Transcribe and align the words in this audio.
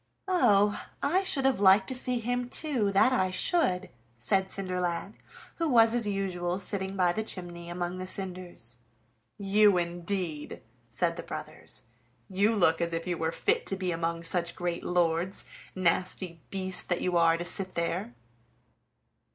"Oh! 0.27 0.83
I 1.03 1.21
should 1.21 1.45
have 1.45 1.59
liked 1.59 1.87
to 1.89 1.93
see 1.93 2.17
him 2.17 2.49
too, 2.49 2.91
that 2.91 3.13
I 3.13 3.29
should," 3.29 3.91
said 4.17 4.47
Cinderlad, 4.49 5.13
who 5.57 5.69
was 5.69 5.93
as 5.93 6.07
usual 6.07 6.57
sitting 6.57 6.97
by 6.97 7.13
the 7.13 7.21
chimney 7.21 7.69
among 7.69 7.99
the 7.99 8.07
cinders. 8.07 8.79
"You, 9.37 9.77
indeed!" 9.77 10.63
said 10.89 11.17
the 11.17 11.21
brothers, 11.21 11.83
"you 12.27 12.55
look 12.55 12.81
as 12.81 12.93
if 12.93 13.05
you 13.05 13.15
were 13.15 13.31
fit 13.31 13.67
to 13.67 13.75
be 13.75 13.91
among 13.91 14.23
such 14.23 14.55
great 14.55 14.83
lords, 14.83 15.45
nasty 15.75 16.41
beast 16.49 16.89
that 16.89 17.01
you 17.01 17.15
are 17.15 17.37
to 17.37 17.45
sit 17.45 17.75
there!" 17.75 18.15